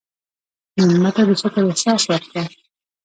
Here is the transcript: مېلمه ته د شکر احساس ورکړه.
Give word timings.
مېلمه 0.75 1.11
ته 1.15 1.21
د 1.27 1.31
شکر 1.41 1.63
احساس 1.69 2.01
ورکړه. 2.07 2.43